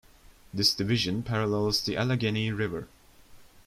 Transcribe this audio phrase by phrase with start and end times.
[0.51, 2.87] This division parallels the Allegheny River.